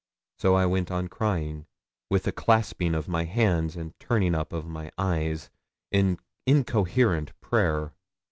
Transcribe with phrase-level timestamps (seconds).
[0.39, 1.67] So I went on crying,
[2.09, 5.51] with a clasping of my hands and turning up of my eyes,
[5.91, 7.93] in incoherent prayer.